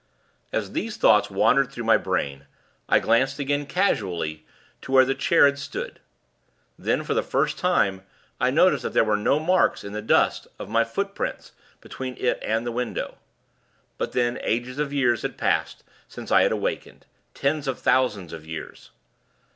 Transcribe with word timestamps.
As 0.51 0.71
these 0.71 0.97
thoughts 0.97 1.29
wandered 1.29 1.71
through 1.71 1.83
my 1.83 1.95
brain, 1.97 2.47
I 2.89 2.97
glanced 2.97 3.37
again, 3.37 3.67
casually, 3.67 4.47
to 4.81 4.91
where 4.91 5.05
the 5.05 5.13
chair 5.13 5.45
had 5.45 5.59
stood. 5.59 5.99
Then, 6.75 7.03
for 7.03 7.13
the 7.13 7.21
first 7.21 7.59
time, 7.59 8.01
I 8.39 8.49
noticed 8.49 8.81
that 8.81 8.93
there 8.93 9.03
were 9.03 9.15
no 9.15 9.37
marks, 9.39 9.83
in 9.83 9.93
the 9.93 10.01
dust, 10.01 10.47
of 10.57 10.69
my 10.69 10.83
footprints, 10.83 11.51
between 11.81 12.17
it 12.17 12.39
and 12.41 12.65
the 12.65 12.71
window. 12.71 13.19
But 13.99 14.13
then, 14.13 14.39
ages 14.41 14.79
of 14.79 14.91
years 14.91 15.21
had 15.21 15.37
passed, 15.37 15.83
since 16.07 16.31
I 16.31 16.41
had 16.41 16.51
awaked 16.51 17.05
tens 17.35 17.67
of 17.67 17.77
thousands 17.77 18.33
of 18.33 18.43
years! 18.43 18.89